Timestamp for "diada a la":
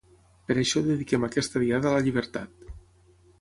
1.65-2.01